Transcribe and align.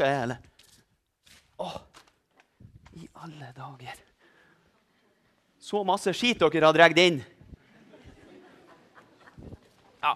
klokka 0.00 0.08
er, 0.08 0.22
eller? 0.24 0.38
Å, 1.60 1.68
i 2.96 3.08
alle 3.20 3.50
dager. 3.56 3.98
Så 5.60 5.82
masse 5.84 6.12
skit 6.16 6.40
dere 6.40 6.64
har 6.66 6.72
dratt 6.76 6.98
inn. 6.98 7.20
Ja. 10.00 10.14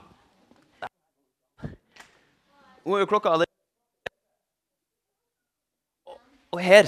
Nå 2.84 2.96
er 2.96 3.04
jo 3.04 3.08
klokka 3.10 3.30
allerede 3.34 3.52
Og- 6.52 6.60
her 6.62 6.86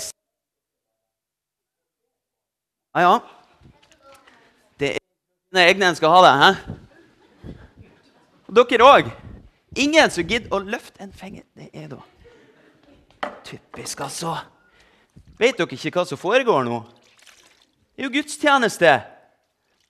Ja, 2.97 3.01
ja. 3.03 3.21
Det 4.79 4.95
er 4.95 5.01
dine 5.53 5.69
egne 5.69 5.85
en 5.91 5.97
skal 5.97 6.11
ha 6.11 6.21
det. 6.25 6.35
hæ? 6.41 6.51
Dere 8.57 8.85
òg. 8.89 9.11
Ingen 9.77 10.11
som 10.11 10.25
gidder 10.25 10.49
å 10.49 10.65
løfte 10.65 11.03
en 11.03 11.13
finger. 11.13 11.45
Det 11.55 11.69
er 11.75 11.89
da 11.89 12.01
typisk, 13.45 14.01
altså. 14.07 14.37
Vet 15.39 15.59
dere 15.59 15.77
ikke 15.77 15.93
hva 15.99 16.07
som 16.09 16.21
foregår 16.21 16.65
nå? 16.67 16.81
Det 17.97 18.05
er 18.05 18.09
jo 18.09 18.15
gudstjeneste. 18.15 18.93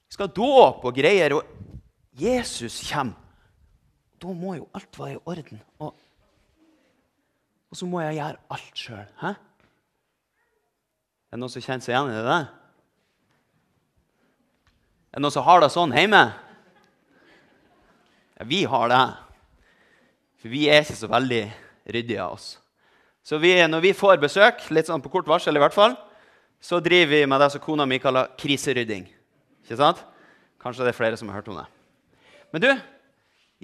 Vi 0.07 0.15
skal 0.15 0.33
dåp 0.35 0.85
og 0.87 0.95
greier. 0.95 1.35
Og 1.39 1.43
Jesus 2.19 2.81
kommer. 2.91 3.19
Da 4.17 4.33
må 4.33 4.55
jo 4.57 4.69
alt 4.75 4.99
være 4.99 5.19
i 5.19 5.23
orden. 5.29 5.61
Og, 5.79 5.93
og 7.71 7.77
så 7.77 7.87
må 7.87 8.01
jeg 8.01 8.17
gjøre 8.17 8.41
alt 8.57 8.81
sjøl. 8.81 9.09
Er 9.27 9.35
det 11.35 11.41
noen 11.43 11.53
som 11.53 11.63
kjenner 11.65 11.85
seg 11.85 11.93
igjen 11.93 12.15
i 12.15 12.25
det? 12.25 12.41
Er 15.13 15.19
det 15.19 15.25
noen 15.27 15.35
som 15.35 15.45
har 15.47 15.61
det 15.61 15.71
sånn 15.75 15.95
hjemme? 15.97 16.23
Ja, 18.37 18.47
vi 18.49 18.63
har 18.69 18.89
det. 18.93 19.05
For 20.41 20.53
vi 20.53 20.67
er 20.71 20.85
ikke 20.85 20.97
så 20.97 21.11
veldig 21.13 21.43
ryddige 21.93 22.23
av 22.25 22.39
oss. 22.39 22.49
Så 23.27 23.41
vi, 23.43 23.57
når 23.67 23.83
vi 23.83 23.91
får 23.97 24.21
besøk, 24.23 24.61
litt 24.71 24.87
sånn 24.87 25.03
på 25.03 25.11
kort 25.11 25.27
varsel 25.27 25.59
i 25.59 25.63
hvert 25.63 25.75
fall, 25.75 25.97
så 26.63 26.79
driver 26.79 27.11
vi 27.11 27.27
med 27.27 27.41
det 27.43 27.49
som 27.57 27.63
kona 27.63 27.83
mi 27.89 27.99
kaller 27.99 28.31
kriserydding. 28.39 29.09
Ikke 29.65 29.79
sant? 29.81 30.03
Kanskje 30.63 30.87
det 30.87 30.93
er 30.93 30.99
flere 30.99 31.19
som 31.19 31.33
har 31.33 31.41
hørt 31.41 31.51
om 31.51 31.59
det. 31.59 31.67
Men 32.55 32.63
du, 32.63 32.69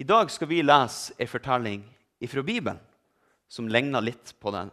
i 0.03 0.07
dag 0.07 0.31
skal 0.35 0.51
vi 0.51 0.65
lese 0.67 1.15
ei 1.15 1.29
fortelling 1.31 1.85
fra 2.31 2.43
Bibelen 2.47 2.81
som 3.51 3.69
ligner 3.71 4.03
litt 4.03 4.35
på 4.43 4.51
den. 4.55 4.73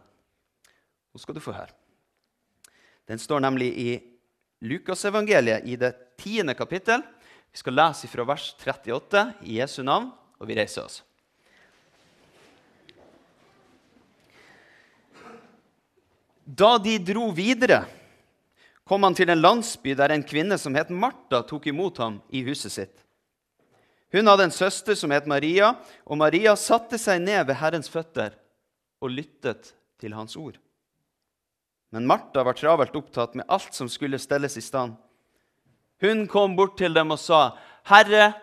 Nå 1.14 1.22
skal 1.22 1.38
du 1.38 1.42
få 1.44 1.54
høre. 1.54 1.74
Den 3.06 3.22
står 3.22 3.42
nemlig 3.46 3.70
i 3.78 3.90
Lukasevangeliet 4.66 5.66
i 5.70 5.76
det 5.78 5.92
tiende 6.18 6.56
kapittel. 6.58 7.02
Vi 7.50 7.62
skal 7.62 7.78
lese 7.78 8.10
fra 8.10 8.26
vers 8.26 8.50
38 8.58 9.24
i 9.46 9.60
Jesu 9.60 9.84
navn, 9.86 10.10
og 10.38 10.50
vi 10.50 10.58
reiser 10.58 10.86
oss. 10.86 11.00
Da 16.50 16.78
de 16.78 16.96
dro 16.98 17.28
videre, 17.30 17.84
kom 18.88 19.04
han 19.06 19.14
til 19.14 19.30
en 19.30 19.42
landsby 19.42 19.92
der 19.94 20.10
en 20.10 20.24
kvinne 20.26 20.56
som 20.58 20.74
het 20.74 20.88
Martha, 20.90 21.44
tok 21.46 21.68
imot 21.70 22.00
ham 22.02 22.16
i 22.34 22.42
huset 22.42 22.74
sitt. 22.74 23.04
Hun 24.10 24.26
hadde 24.26 24.48
en 24.48 24.54
søster 24.54 24.96
som 24.98 25.12
het 25.14 25.28
Maria, 25.30 25.76
og 26.02 26.18
Maria 26.18 26.56
satte 26.58 26.98
seg 26.98 27.20
ned 27.22 27.44
ved 27.46 27.60
Herrens 27.60 27.92
føtter 27.92 28.34
og 28.98 29.14
lyttet 29.14 29.70
til 30.02 30.16
hans 30.16 30.34
ord. 30.34 30.58
Men 31.94 32.08
Martha 32.10 32.42
var 32.46 32.58
travelt 32.58 32.98
opptatt 32.98 33.36
med 33.38 33.46
alt 33.46 33.76
som 33.76 33.86
skulle 33.90 34.18
stelles 34.18 34.58
i 34.58 34.64
stand. 34.64 34.96
Hun 36.02 36.26
kom 36.30 36.56
bort 36.58 36.78
til 36.80 36.94
dem 36.94 37.14
og 37.14 37.18
sa, 37.18 37.54
'Herre, 37.86 38.34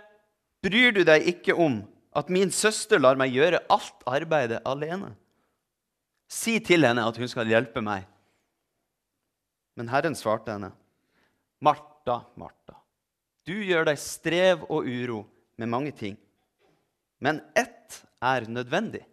bryr 0.64 0.92
du 0.94 1.04
deg 1.04 1.28
ikke 1.28 1.56
om 1.56 1.84
at 2.16 2.30
min 2.30 2.52
søster 2.52 3.00
lar 3.00 3.16
meg 3.16 3.36
gjøre 3.36 3.66
alt 3.70 4.04
arbeidet 4.06 4.64
alene?' 4.64 5.16
Si 6.28 6.58
til 6.60 6.84
henne 6.84 7.06
at 7.08 7.18
hun 7.18 7.30
skal 7.32 7.50
hjelpe 7.50 7.82
meg. 7.84 8.06
Men 9.78 9.90
Herren 9.92 10.18
svarte 10.18 10.52
henne, 10.56 10.72
Martha, 11.64 12.22
Martha, 12.38 12.76
du 13.48 13.56
gjør 13.64 13.88
deg 13.88 14.00
strev 14.02 14.66
og 14.68 14.88
uro 14.90 15.22
med 15.58 15.72
mange 15.72 15.94
ting. 15.96 16.18
Men 17.24 17.40
ett 17.56 18.02
er 18.22 18.48
nødvendig. 18.52 19.04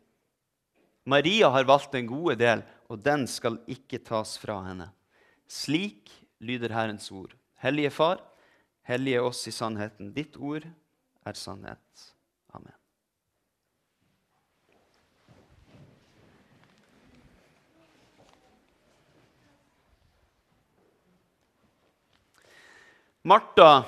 Maria 1.05 1.51
har 1.53 1.69
valgt 1.69 1.93
den 1.93 2.09
gode 2.09 2.37
del, 2.41 2.65
og 2.89 3.01
den 3.05 3.27
skal 3.29 3.61
ikke 3.71 4.01
tas 4.05 4.37
fra 4.41 4.59
henne. 4.67 4.89
Slik 5.49 6.11
lyder 6.41 6.73
Herrens 6.73 7.11
ord. 7.13 7.37
Hellige 7.61 7.93
Far, 7.93 8.23
hellige 8.89 9.23
oss 9.23 9.45
i 9.49 9.53
sannheten. 9.53 10.13
Ditt 10.17 10.37
ord 10.37 10.65
er 11.25 11.37
sannhet. 11.39 12.09
Amen. 12.57 12.73
Martha 23.25 23.85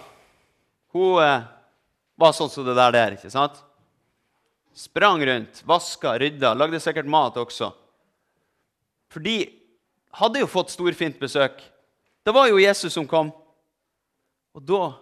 hun 0.96 1.20
eh, 1.20 1.44
var 2.16 2.32
sånn 2.32 2.50
som 2.50 2.64
det 2.64 2.76
der 2.78 2.94
der. 2.94 3.16
ikke 3.18 3.30
sant? 3.32 3.58
Sprang 4.76 5.20
rundt, 5.24 5.60
vaska, 5.68 6.14
rydda, 6.20 6.54
lagde 6.56 6.80
sikkert 6.80 7.08
mat 7.08 7.36
også. 7.40 7.70
For 9.12 9.24
de 9.24 9.38
hadde 10.16 10.40
jo 10.40 10.48
fått 10.48 10.72
storfint 10.72 11.20
besøk. 11.20 11.60
Det 12.24 12.32
var 12.34 12.48
jo 12.48 12.60
Jesus 12.60 12.96
som 12.96 13.06
kom. 13.08 13.30
Og 14.56 14.64
da 14.64 14.96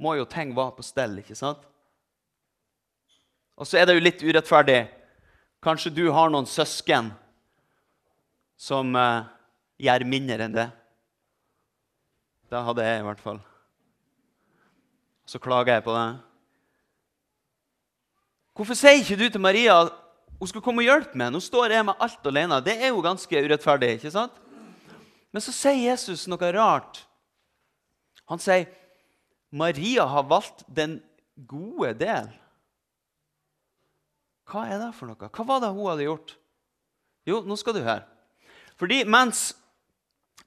må 0.00 0.14
jo 0.18 0.28
ting 0.28 0.52
være 0.56 0.76
på 0.76 0.84
stell, 0.84 1.16
ikke 1.22 1.36
sant? 1.36 1.64
Og 3.60 3.68
så 3.68 3.80
er 3.80 3.88
det 3.88 3.96
jo 3.96 4.04
litt 4.04 4.24
urettferdig. 4.24 4.82
Kanskje 5.64 5.92
du 5.92 6.06
har 6.12 6.32
noen 6.32 6.48
søsken 6.48 7.10
som 8.60 8.92
eh, 8.96 9.28
gjør 9.80 10.08
mindre 10.08 10.44
enn 10.44 10.56
det. 10.56 10.68
Det 12.52 12.64
hadde 12.66 12.84
jeg 12.84 13.00
i 13.00 13.06
hvert 13.08 13.24
fall. 13.24 13.40
Så 15.30 15.38
klager 15.38 15.76
jeg 15.76 15.84
på 15.86 15.94
det. 15.94 16.08
Hvorfor 18.58 18.74
sier 18.74 18.98
ikke 18.98 19.18
du 19.20 19.28
til 19.30 19.42
Maria 19.42 19.76
at 19.84 19.92
hun 20.40 20.48
skal 20.50 20.62
komme 20.64 20.82
og 20.82 20.88
hjelpe 20.88 21.18
meg? 21.20 21.30
Nå 21.30 21.38
står 21.44 21.76
jeg 21.76 21.86
med 21.86 22.00
alt 22.02 22.24
alene. 22.26 22.58
Det 22.66 22.74
er 22.80 22.90
jo 22.90 23.04
ganske 23.04 23.42
urettferdig. 23.44 23.92
ikke 23.94 24.10
sant? 24.10 24.34
Men 25.30 25.44
så 25.44 25.54
sier 25.54 25.78
Jesus 25.92 26.26
noe 26.26 26.50
rart. 26.56 27.04
Han 28.30 28.42
sier 28.42 28.66
Maria 29.54 30.06
har 30.10 30.26
valgt 30.26 30.64
den 30.66 30.98
gode 31.46 31.92
del. 32.00 32.30
Hva 34.50 34.64
er 34.66 34.80
det 34.82 34.90
for 34.96 35.10
noe? 35.10 35.30
Hva 35.30 35.46
var 35.46 35.62
det 35.62 35.70
hun 35.70 35.90
hadde 35.92 36.08
gjort? 36.08 36.34
Jo, 37.28 37.38
nå 37.46 37.54
skal 37.58 37.76
du 37.76 37.84
høre. 37.84 38.02
Fordi 38.80 39.04
mens 39.06 39.52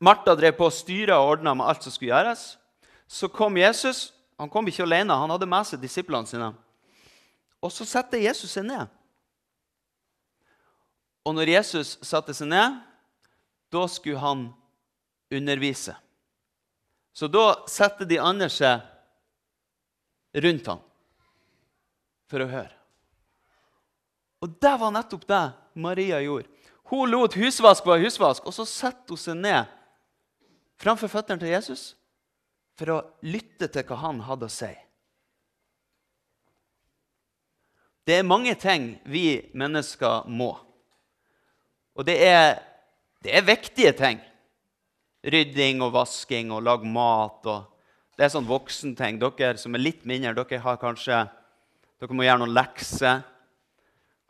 Martha 0.04 0.36
drev 0.36 0.58
på 0.58 0.68
å 0.68 0.76
styre 0.76 1.16
og 1.16 1.38
ordna 1.38 1.54
med 1.56 1.70
alt 1.70 1.86
som 1.86 1.94
skulle 1.94 2.12
gjøres, 2.12 2.44
så 3.08 3.30
kom 3.32 3.56
Jesus. 3.62 4.10
Han 4.38 4.50
kom 4.50 4.68
ikke 4.68 4.86
alene, 4.86 5.16
han 5.16 5.32
hadde 5.32 5.50
med 5.50 5.68
seg 5.68 5.82
disiplene 5.82 6.30
sine. 6.30 6.52
Og 7.64 7.72
så 7.72 7.86
setter 7.88 8.22
Jesus 8.22 8.52
seg 8.52 8.66
ned. 8.68 8.90
Og 11.24 11.36
når 11.38 11.54
Jesus 11.54 11.96
satte 12.04 12.36
seg 12.36 12.50
ned, 12.52 12.80
da 13.72 13.84
skulle 13.88 14.20
han 14.20 14.48
undervise. 15.34 15.96
Så 17.14 17.30
da 17.32 17.64
setter 17.70 18.10
de 18.10 18.20
andre 18.20 18.50
seg 18.52 18.82
rundt 20.44 20.68
ham 20.68 20.82
for 22.30 22.44
å 22.44 22.50
høre. 22.50 22.74
Og 24.44 24.58
det 24.60 24.74
var 24.82 24.92
nettopp 24.92 25.28
det 25.30 25.44
Maria 25.80 26.20
gjorde. 26.20 26.50
Hun 26.92 27.10
lot 27.10 27.38
husvask 27.40 27.86
være 27.88 28.04
husvask, 28.04 28.44
og 28.44 28.54
så 28.54 28.66
setter 28.68 29.16
hun 29.16 29.22
seg 29.22 29.40
ned 29.40 29.70
framfor 30.82 31.08
føttene 31.08 31.40
til 31.40 31.54
Jesus 31.54 31.94
for 32.78 32.94
å 32.94 33.02
lytte 33.26 33.70
til 33.72 33.86
hva 33.88 34.00
han 34.02 34.24
hadde 34.28 34.50
å 34.50 34.54
si. 34.54 34.72
Det 38.04 38.18
er 38.20 38.28
mange 38.28 38.56
ting 38.60 38.98
vi 39.08 39.40
mennesker 39.56 40.28
må. 40.28 40.52
Og 41.96 42.08
det 42.08 42.18
er, 42.26 42.58
det 43.24 43.32
er 43.38 43.46
viktige 43.48 43.94
ting. 43.96 44.20
Rydding 45.24 45.80
og 45.86 45.94
vasking 45.96 46.52
og 46.52 46.66
lage 46.66 46.90
mat. 46.90 47.46
og 47.48 48.18
Det 48.18 48.26
er 48.26 48.34
sånn 48.34 48.50
voksenting. 48.50 49.22
Dere 49.22 49.56
som 49.62 49.78
er 49.78 49.86
litt 49.86 50.04
mindre, 50.10 50.36
dere 50.36 50.60
har 50.66 50.82
kanskje 50.82 51.22
dere 52.02 52.18
må 52.18 52.26
gjøre 52.26 52.42
noen 52.42 52.58
lekser. 52.58 53.24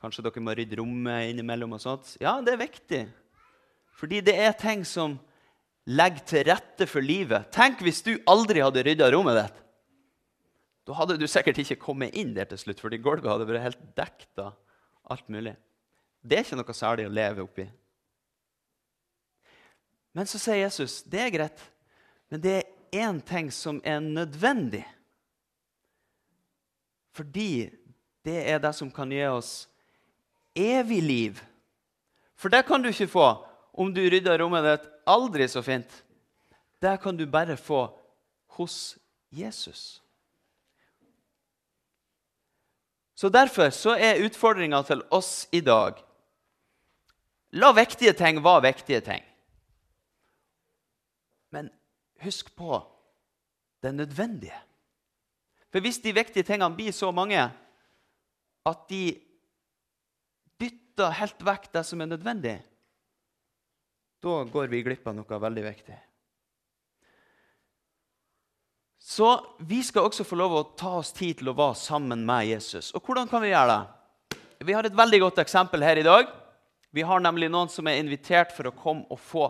Kanskje 0.04 0.28
dere 0.28 0.44
må 0.46 0.54
rydde 0.54 0.78
rommet 0.78 1.32
innimellom. 1.32 1.74
og 1.74 1.82
sånt. 1.82 2.18
Ja, 2.22 2.40
det 2.46 2.54
er 2.54 2.62
viktig. 2.62 3.04
Fordi 3.98 4.22
det 4.22 4.36
er 4.38 4.54
ting 4.54 4.84
som 4.86 5.18
legger 5.90 6.26
til 6.28 6.48
rette 6.48 6.88
for 6.88 7.04
livet. 7.04 7.50
Tenk 7.54 7.84
hvis 7.84 8.02
du 8.06 8.16
aldri 8.30 8.64
hadde 8.64 8.84
rydda 8.86 9.10
rommet 9.14 9.40
ditt. 9.42 9.60
Da 10.84 10.96
hadde 10.98 11.16
du 11.20 11.28
sikkert 11.32 11.60
ikke 11.64 11.80
kommet 11.80 12.16
inn 12.20 12.34
der 12.36 12.48
til 12.50 12.60
slutt, 12.60 12.82
fordi 12.84 13.00
gulvet 13.04 13.30
hadde 13.32 13.48
vært 13.48 13.68
helt 13.70 13.86
dekt 13.96 14.42
av 14.42 14.56
alt 15.12 15.30
mulig. 15.32 15.56
Det 16.24 16.38
er 16.38 16.46
ikke 16.46 16.60
noe 16.60 16.76
særlig 16.76 17.08
å 17.08 17.14
leve 17.14 17.44
oppi. 17.44 17.68
Men 20.14 20.30
så 20.30 20.40
sier 20.40 20.62
Jesus 20.62 21.02
det 21.10 21.22
er 21.24 21.32
greit, 21.34 21.64
men 22.32 22.44
det 22.44 22.58
er 22.60 23.08
én 23.08 23.20
ting 23.26 23.50
som 23.52 23.80
er 23.84 24.04
nødvendig. 24.04 24.84
Fordi 27.14 27.70
det 28.26 28.38
er 28.50 28.62
det 28.62 28.74
som 28.76 28.92
kan 28.92 29.12
gi 29.12 29.24
oss 29.28 29.54
evig 30.56 31.02
liv. 31.04 31.42
For 32.36 32.52
det 32.54 32.64
kan 32.68 32.84
du 32.84 32.90
ikke 32.92 33.10
få 33.10 33.28
om 33.74 33.94
du 33.94 34.02
rydder 34.10 34.40
rommet 34.40 34.66
ditt 34.68 34.88
aldri 35.10 35.48
så 35.50 35.64
fint. 35.66 35.90
Det 36.82 36.96
kan 37.02 37.18
du 37.18 37.26
bare 37.26 37.58
få 37.58 37.88
hos 38.58 38.98
Jesus. 39.34 40.00
Så 43.16 43.30
Derfor 43.30 43.70
så 43.70 43.96
er 43.96 44.22
utfordringa 44.26 44.82
til 44.84 45.04
oss 45.12 45.48
i 45.52 45.62
dag 45.62 46.02
La 47.54 47.70
vektige 47.70 48.16
ting 48.18 48.40
være 48.42 48.64
vektige 48.66 49.02
ting. 49.06 49.22
Men 51.54 51.70
husk 52.24 52.50
på 52.58 52.80
det 53.84 53.94
nødvendige. 53.94 54.58
For 55.70 55.80
hvis 55.80 56.00
de 56.02 56.14
viktige 56.14 56.44
tingene 56.44 56.76
blir 56.76 56.92
så 56.92 57.12
mange 57.12 57.44
at 58.66 58.80
de 58.90 59.04
dytter 60.62 61.14
helt 61.20 61.46
vekk 61.46 61.70
det 61.74 61.86
som 61.86 62.02
er 62.02 62.10
nødvendig, 62.10 62.56
da 64.24 64.44
går 64.48 64.72
vi 64.72 64.84
glipp 64.86 65.08
av 65.08 65.18
noe 65.18 65.40
veldig 65.46 65.64
viktig. 65.66 65.98
Så 69.04 69.28
vi 69.60 69.82
skal 69.84 70.08
også 70.08 70.24
få 70.24 70.38
lov 70.40 70.54
å 70.56 70.64
ta 70.80 70.94
oss 71.02 71.12
tid 71.12 71.42
til 71.42 71.52
å 71.52 71.58
være 71.58 71.76
sammen 71.76 72.24
med 72.26 72.48
Jesus. 72.48 72.94
Og 72.96 73.04
hvordan 73.04 73.28
kan 73.28 73.44
vi 73.44 73.52
gjøre 73.52 73.76
det? 73.76 74.38
Vi 74.64 74.76
har 74.78 74.88
et 74.88 74.96
veldig 74.96 75.20
godt 75.26 75.42
eksempel 75.44 75.84
her 75.84 76.00
i 76.00 76.06
dag. 76.08 76.30
Vi 76.96 77.04
har 77.04 77.20
nemlig 77.20 77.50
noen 77.52 77.68
som 77.74 77.88
er 77.90 78.00
invitert 78.00 78.54
for 78.56 78.70
å 78.70 78.76
komme 78.78 79.04
og 79.12 79.20
få 79.20 79.50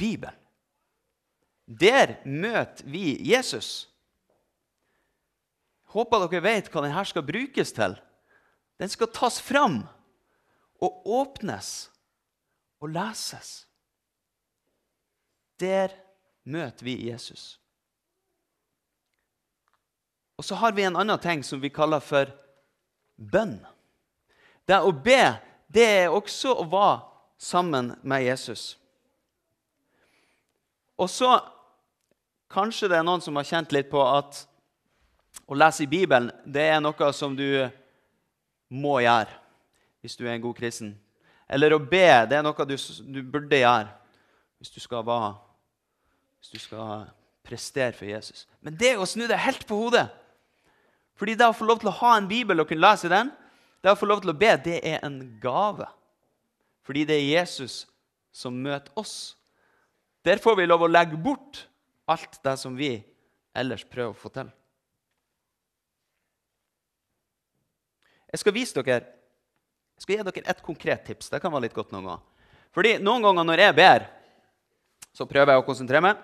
Bibelen. 0.00 0.36
Der 1.68 2.16
møter 2.24 2.88
vi 2.88 3.18
Jesus. 3.28 3.90
Håper 5.92 6.24
dere 6.24 6.44
vet 6.46 6.72
hva 6.72 6.86
denne 6.86 7.04
skal 7.04 7.26
brukes 7.28 7.74
til. 7.76 7.98
Den 8.80 8.88
skal 8.88 9.12
tas 9.12 9.36
fram 9.44 9.82
og 10.80 11.04
åpnes 11.04 11.90
og 12.80 12.92
leses. 12.94 13.66
Der 15.60 15.92
møter 16.44 16.84
vi 16.86 16.96
Jesus. 17.08 17.58
Og 20.38 20.44
så 20.44 20.54
har 20.54 20.72
vi 20.72 20.86
en 20.86 20.96
annen 20.96 21.18
ting 21.18 21.42
som 21.44 21.60
vi 21.62 21.70
kaller 21.74 22.00
for 22.00 22.30
bønn. 23.16 23.58
Det 24.68 24.78
å 24.78 24.92
be 24.94 25.22
det 25.68 25.86
er 26.04 26.14
også 26.14 26.54
å 26.62 26.66
være 26.70 27.00
sammen 27.38 27.92
med 28.02 28.24
Jesus. 28.24 28.76
Og 30.98 31.10
så 31.10 31.36
Kanskje 32.48 32.88
det 32.88 32.96
er 32.96 33.04
noen 33.04 33.20
som 33.20 33.36
har 33.36 33.44
kjent 33.44 33.74
litt 33.76 33.90
på 33.92 34.00
at 34.00 34.38
å 35.44 35.56
lese 35.56 35.84
i 35.84 35.90
Bibelen 35.90 36.30
det 36.48 36.64
er 36.64 36.80
noe 36.80 37.10
som 37.12 37.34
du 37.36 37.68
må 38.72 38.94
gjøre 39.04 39.36
hvis 40.00 40.16
du 40.16 40.24
er 40.24 40.32
en 40.32 40.46
god 40.46 40.56
kristen. 40.56 40.94
Eller 41.48 41.72
å 41.72 41.80
be 41.80 42.06
det 42.28 42.38
er 42.38 42.44
noe 42.44 42.66
du, 42.68 42.76
du 42.76 43.22
burde 43.24 43.62
gjøre 43.62 43.88
hvis 44.58 44.72
du 44.74 44.80
skal 44.82 45.04
være, 45.06 45.32
hvis 46.40 46.52
du 46.52 46.60
skal 46.60 47.06
prestere 47.46 47.94
for 47.96 48.08
Jesus. 48.10 48.44
Men 48.60 48.76
det 48.76 48.96
å 48.98 49.06
snu 49.08 49.24
det 49.30 49.38
helt 49.40 49.64
på 49.68 49.78
hodet. 49.78 50.08
Fordi 51.18 51.36
det 51.38 51.48
å 51.48 51.56
få 51.56 51.66
lov 51.66 51.80
til 51.82 51.90
å 51.90 51.98
ha 52.00 52.16
en 52.18 52.28
bibel 52.30 52.60
og 52.60 52.68
kunne 52.70 52.84
lese 52.84 53.10
den, 53.10 53.30
det 53.82 53.94
å 53.94 53.98
få 53.98 54.08
lov 54.10 54.22
til 54.22 54.32
å 54.32 54.38
be, 54.38 54.50
det 54.62 54.80
er 54.86 55.00
en 55.06 55.20
gave. 55.42 55.86
Fordi 56.86 57.04
det 57.08 57.16
er 57.18 57.30
Jesus 57.40 57.80
som 58.34 58.54
møter 58.54 58.92
oss. 58.98 59.36
Der 60.26 60.42
får 60.42 60.58
vi 60.58 60.66
lov 60.66 60.84
å 60.84 60.90
legge 60.90 61.18
bort 61.20 61.64
alt 62.10 62.40
det 62.44 62.56
som 62.60 62.76
vi 62.78 62.96
ellers 63.56 63.84
prøver 63.86 64.14
å 64.14 64.18
få 64.18 64.30
til. 64.34 64.50
Jeg 68.28 68.42
skal 68.42 68.54
vise 68.54 68.84
dere, 68.84 69.17
jeg 69.98 70.04
skal 70.04 70.14
gi 70.14 70.24
dere 70.28 70.50
et 70.54 70.60
konkret 70.62 71.00
tips. 71.08 71.26
Det 71.32 71.40
kan 71.42 71.50
være 71.50 71.64
litt 71.66 71.74
godt 71.74 71.90
noen 71.90 72.04
ganger. 72.06 72.26
Fordi 72.70 72.92
Noen 73.02 73.24
ganger 73.24 73.46
når 73.48 73.62
jeg 73.64 73.74
ber, 73.74 74.04
så 75.10 75.26
prøver 75.26 75.50
jeg 75.50 75.62
å 75.64 75.66
konsentrere 75.66 76.04
meg, 76.04 76.20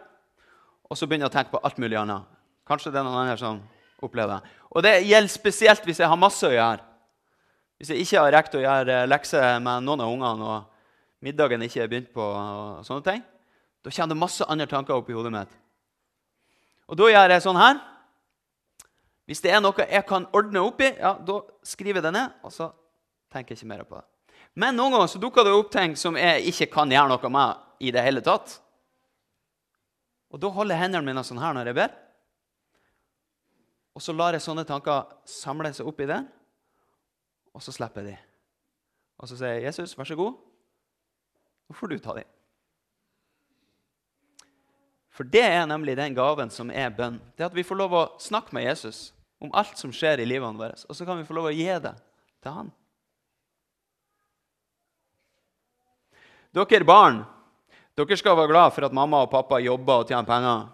og 0.87 0.95
så 0.95 1.09
begynner 1.11 1.27
jeg 1.27 1.33
å 1.33 1.35
tenke 1.35 1.51
på 1.51 1.61
alt 1.67 1.81
mulig 1.83 1.99
annet. 1.99 2.29
Kanskje 2.69 2.93
det 2.95 3.01
er 3.01 3.07
noen 3.09 3.19
andre 3.25 3.41
som 3.41 3.59
opplever 4.05 4.37
det. 4.37 4.53
Og 4.71 4.85
det 4.87 4.93
gjelder 5.09 5.33
spesielt 5.33 5.89
hvis 5.89 5.99
jeg 6.05 6.11
har 6.13 6.21
masse 6.21 6.47
å 6.47 6.53
gjøre. 6.53 6.85
Hvis 7.81 7.91
jeg 7.91 8.05
ikke 8.05 8.23
har 8.23 8.35
rekt 8.37 8.55
å 8.55 8.63
gjøre 8.63 9.01
lekser 9.11 9.59
med 9.65 9.89
noen 9.89 10.05
av 10.05 10.13
ungene, 10.15 10.53
og 10.53 11.27
middagen 11.27 11.67
ikke 11.67 11.83
er 11.83 11.91
begynt 11.91 12.15
på, 12.15 12.23
og 12.23 12.87
sånne 12.87 13.07
ting, 13.09 13.27
da 13.83 13.91
kommer 13.91 14.15
det 14.15 14.21
masse 14.21 14.49
andre 14.55 14.69
tanker 14.71 14.95
opp 14.95 15.11
i 15.11 15.19
hodet 15.19 15.35
mitt. 15.35 15.59
Og 16.87 17.01
da 17.01 17.11
gjør 17.11 17.35
jeg 17.35 17.47
sånn 17.49 17.59
her. 17.59 17.83
Hvis 19.27 19.43
det 19.43 19.51
er 19.51 19.61
noe 19.65 19.91
jeg 19.91 20.07
kan 20.07 20.31
ordne 20.37 20.63
opp 20.63 20.79
i, 20.85 20.95
ja, 20.95 21.17
da 21.19 21.41
skriver 21.67 21.99
jeg 21.99 22.07
det 22.07 22.15
ned. 22.21 22.39
og 22.45 22.55
så 22.55 22.71
tenker 23.35 23.57
ikke 23.59 23.69
mer 23.71 23.83
på 23.89 23.99
det. 23.99 24.07
Men 24.55 24.77
noen 24.79 24.95
ganger 24.95 25.11
så 25.11 25.21
dukker 25.23 25.47
det 25.47 25.55
opp 25.55 25.73
ting 25.75 25.97
som 25.99 26.17
jeg 26.19 26.47
ikke 26.53 26.71
kan 26.77 26.93
gjøre 26.93 27.11
noe 27.11 27.31
med 27.33 27.83
i 27.83 27.91
det 27.95 28.05
hele 28.07 28.23
tatt. 28.25 28.61
Og 30.35 30.41
da 30.43 30.51
holder 30.51 30.77
jeg 30.77 30.87
hendene 30.87 31.07
mine 31.07 31.25
sånn 31.27 31.43
her 31.43 31.55
når 31.57 31.71
jeg 31.71 31.79
ber. 31.79 31.97
Og 33.95 34.03
så 34.03 34.15
lar 34.15 34.35
jeg 34.35 34.43
sånne 34.43 34.67
tanker 34.67 35.11
samle 35.31 35.71
seg 35.75 35.87
opp 35.87 36.01
i 36.03 36.09
det, 36.11 36.21
og 37.55 37.63
så 37.63 37.75
slipper 37.75 38.03
jeg 38.03 38.15
de. 38.15 38.31
Og 39.23 39.31
så 39.31 39.37
sier 39.39 39.55
jeg, 39.55 39.63
'Jesus, 39.63 39.95
vær 39.99 40.09
så 40.11 40.17
god. 40.19 40.35
Nå 41.69 41.75
får 41.79 41.89
du 41.89 41.99
ta 41.99 42.15
de.' 42.15 42.27
For 45.15 45.23
det 45.23 45.45
er 45.47 45.67
nemlig 45.67 45.95
den 45.97 46.15
gaven 46.15 46.51
som 46.51 46.71
er 46.71 46.91
bønn. 46.91 47.21
Det 47.39 47.47
at 47.47 47.55
vi 47.55 47.63
får 47.63 47.79
lov 47.79 47.93
å 47.95 48.19
snakke 48.19 48.51
med 48.53 48.65
Jesus 48.65 49.13
om 49.39 49.53
alt 49.55 49.79
som 49.79 49.93
skjer 49.93 50.19
i 50.19 50.27
livet 50.27 50.59
vårt, 50.59 50.85
Og 50.89 50.97
så 50.97 51.05
kan 51.05 51.19
vi 51.19 51.25
få 51.25 51.35
lov 51.35 51.45
å 51.45 51.55
gi 51.55 51.71
det 51.79 51.95
til 52.43 52.53
han. 52.53 52.73
Dere 56.55 56.87
barn, 56.87 57.25
dere 57.99 58.17
skal 58.19 58.37
være 58.39 58.53
glad 58.53 58.75
for 58.77 58.87
at 58.87 58.95
mamma 58.95 59.25
og 59.25 59.33
pappa 59.33 59.59
jobber 59.63 60.05
og 60.05 60.09
tjener 60.11 60.29
penger. 60.29 60.69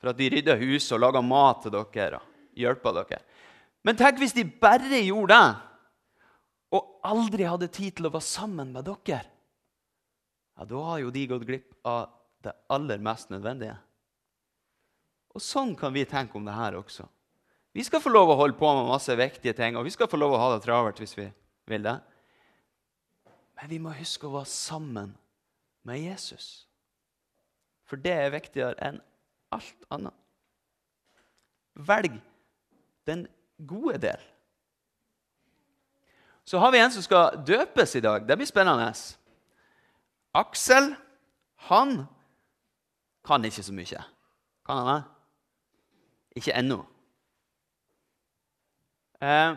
For 0.00 0.12
at 0.12 0.18
de 0.20 0.30
rydder 0.32 0.60
huset 0.60 0.94
og 0.96 1.02
lager 1.04 1.24
mat 1.24 1.62
til 1.64 1.74
dere 1.74 2.20
og 2.20 2.58
hjelper 2.60 2.96
dere. 2.96 3.20
Men 3.84 3.98
tenk 4.00 4.20
hvis 4.20 4.36
de 4.36 4.46
bare 4.48 5.02
gjorde 5.04 5.36
det, 5.36 5.54
og 6.74 7.00
aldri 7.06 7.46
hadde 7.46 7.68
tid 7.72 7.98
til 7.98 8.08
å 8.08 8.12
være 8.14 8.26
sammen 8.26 8.72
med 8.72 8.88
dere. 8.88 9.24
Ja, 10.54 10.64
Da 10.64 10.84
har 10.88 11.02
jo 11.02 11.10
de 11.10 11.26
gått 11.26 11.46
glipp 11.46 11.74
av 11.84 12.08
det 12.44 12.54
aller 12.72 12.98
mest 12.98 13.30
nødvendige. 13.30 13.76
Og 15.34 15.42
Sånn 15.42 15.74
kan 15.76 15.92
vi 15.92 16.04
tenke 16.06 16.38
om 16.38 16.44
det 16.46 16.54
her 16.54 16.76
også. 16.78 17.08
Vi 17.74 17.82
skal 17.82 18.00
få 18.00 18.12
lov 18.12 18.30
å 18.30 18.38
holde 18.38 18.56
på 18.56 18.70
med 18.70 18.86
masse 18.86 19.12
viktige 19.18 19.52
ting, 19.52 19.76
og 19.76 19.84
vi 19.84 19.90
skal 19.90 20.06
få 20.06 20.16
lov 20.20 20.36
å 20.36 20.38
ha 20.38 20.52
det 20.54 20.62
travelt 20.62 21.00
hvis 21.02 21.16
vi 21.18 21.26
vil 21.66 21.82
det. 21.82 21.96
Men 23.54 23.70
vi 23.70 23.78
må 23.78 23.94
huske 23.94 24.26
å 24.26 24.34
være 24.34 24.50
sammen 24.50 25.14
med 25.86 26.00
Jesus. 26.02 26.66
For 27.88 28.00
det 28.00 28.12
er 28.12 28.32
viktigere 28.34 28.76
enn 28.82 29.00
alt 29.54 29.88
annet. 29.94 30.14
Velg 31.74 32.16
den 33.06 33.26
gode 33.68 33.98
del. 34.02 34.22
Så 36.44 36.58
har 36.60 36.72
vi 36.72 36.80
en 36.80 36.92
som 36.92 37.04
skal 37.04 37.38
døpes 37.46 37.94
i 37.96 38.02
dag. 38.04 38.26
Det 38.28 38.36
blir 38.36 38.48
spennende. 38.48 38.90
Aksel, 40.34 40.92
han 41.68 42.04
kan 43.24 43.44
ikke 43.44 43.64
så 43.64 43.72
mye. 43.72 44.02
Kan 44.66 44.80
han 44.80 44.90
det? 44.90 45.02
Ikke 46.36 46.56
ennå. 46.58 46.82
Eh, 49.22 49.56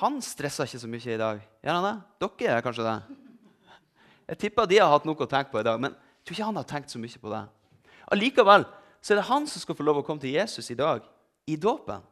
han 0.00 0.20
stresser 0.24 0.68
ikke 0.68 0.80
så 0.82 0.90
mye 0.90 1.12
i 1.14 1.20
dag. 1.20 1.42
Gjør 1.62 1.78
han 1.78 1.86
det? 1.86 1.96
Dere 2.24 2.56
er 2.56 2.64
kanskje 2.64 2.86
det? 2.86 2.96
Jeg 4.32 4.40
tipper 4.40 4.68
de 4.68 4.80
har 4.80 4.90
hatt 4.90 5.04
noe 5.06 5.20
å 5.20 5.28
tenke 5.28 5.52
på 5.52 5.60
i 5.60 5.66
dag, 5.66 5.80
men 5.80 5.92
jeg 5.92 6.24
tror 6.24 6.36
ikke 6.36 6.48
han 6.48 6.58
har 6.58 6.68
tenkt 6.68 6.94
så 6.94 7.00
mye 7.00 7.20
på 7.20 7.32
det. 7.32 7.42
Allikevel 8.14 8.64
så 9.04 9.12
er 9.12 9.20
det 9.20 9.28
han 9.28 9.46
som 9.50 9.60
skal 9.60 9.76
få 9.76 9.84
lov 9.84 10.00
å 10.00 10.04
komme 10.06 10.22
til 10.22 10.32
Jesus 10.32 10.70
i 10.72 10.78
dag, 10.78 11.04
i 11.46 11.58
dåpen. 11.60 12.04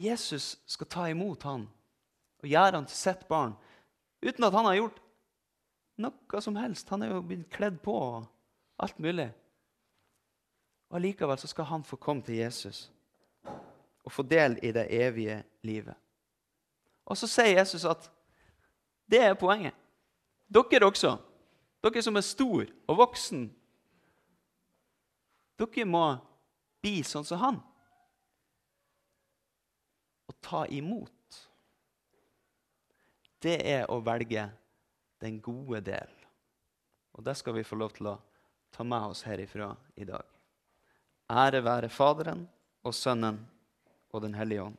Jesus 0.00 0.54
skal 0.68 0.88
ta 0.88 1.06
imot 1.08 1.44
han 1.48 1.66
og 2.40 2.48
gjøre 2.48 2.76
han 2.76 2.88
til 2.88 2.96
sitt 2.96 3.26
barn 3.28 3.56
uten 4.24 4.44
at 4.44 4.56
han 4.56 4.68
har 4.68 4.78
gjort 4.78 5.00
noe 6.00 6.40
som 6.44 6.56
helst. 6.60 6.88
Han 6.92 7.04
er 7.04 7.14
jo 7.14 7.24
blitt 7.24 7.48
kledd 7.52 7.80
på 7.84 7.94
og 7.96 8.28
alt 8.80 9.00
mulig. 9.00 9.28
Og 10.90 11.00
Allikevel 11.00 11.40
så 11.40 11.48
skal 11.48 11.68
han 11.68 11.84
få 11.86 12.00
komme 12.00 12.24
til 12.26 12.40
Jesus 12.40 12.88
og 14.04 14.12
få 14.12 14.24
del 14.24 14.56
i 14.64 14.72
det 14.72 14.86
evige 14.96 15.42
livet. 15.68 15.96
Og 17.10 17.18
så 17.18 17.26
sier 17.26 17.58
Jesus 17.58 17.84
at 17.88 18.06
det 19.10 19.18
er 19.26 19.38
poenget. 19.38 19.74
Dere 20.50 20.86
også, 20.86 21.16
dere 21.82 22.02
som 22.02 22.18
er 22.18 22.26
stor 22.26 22.70
og 22.90 23.00
voksen, 23.02 23.48
dere 25.58 25.86
må 25.86 26.04
bli 26.80 27.00
sånn 27.06 27.26
som 27.26 27.42
han. 27.42 27.58
Å 30.30 30.36
ta 30.40 30.64
imot. 30.70 31.38
Det 33.40 33.56
er 33.66 33.90
å 33.90 33.98
velge 34.04 34.46
den 35.20 35.38
gode 35.42 35.82
del. 35.84 36.12
Og 37.16 37.24
det 37.26 37.34
skal 37.40 37.56
vi 37.56 37.66
få 37.66 37.78
lov 37.80 37.96
til 37.96 38.12
å 38.12 38.18
ta 38.70 38.86
med 38.86 39.10
oss 39.10 39.24
herifra 39.26 39.72
i 39.98 40.06
dag. 40.08 40.24
Ære 41.30 41.62
være 41.66 41.90
Faderen 41.92 42.46
og 42.86 42.94
Sønnen 42.94 43.42
og 44.10 44.22
Den 44.22 44.34
hellige 44.38 44.70
ånd. 44.70 44.78